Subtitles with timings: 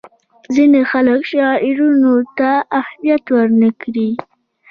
[0.53, 4.09] ځینې خلک شعارونو ته اهمیت ورنه کړي.